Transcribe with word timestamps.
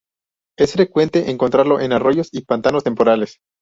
Es 0.57 0.73
frecuente 0.73 1.29
encontrarlo 1.29 1.79
en 1.79 1.93
arroyos 1.93 2.29
y 2.31 2.41
pantanos 2.41 2.83
temporales. 2.83 3.37